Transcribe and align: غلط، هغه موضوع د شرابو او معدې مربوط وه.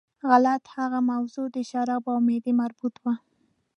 غلط، 0.29 0.63
هغه 0.77 0.99
موضوع 1.11 1.45
د 1.55 1.57
شرابو 1.69 2.09
او 2.15 2.19
معدې 2.27 2.53
مربوط 2.61 2.95
وه. 3.03 3.13